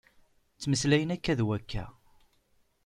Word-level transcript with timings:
Ttmeslayen 0.55 1.13
akka 1.15 1.33
d 1.39 1.41
wakka. 1.47 1.85